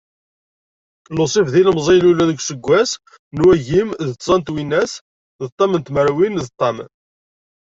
Lusif 1.15 1.47
d 1.53 1.55
ilemẓi 1.61 1.93
i 1.95 1.97
ilulen 1.99 2.27
deg 2.31 2.39
useggas 2.41 2.91
n 3.35 3.37
wagim 3.43 3.89
d 4.07 4.09
tẓa 4.21 4.35
n 4.37 4.41
twinas 4.47 4.91
d 5.41 5.49
ṭam 5.57 5.71
n 5.77 5.81
tmerwin 5.81 6.39
d 6.45 6.47
ṭam. 6.59 6.77